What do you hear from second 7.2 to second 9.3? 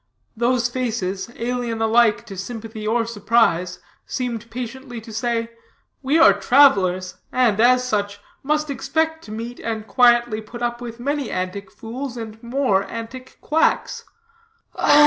and, as such, must expect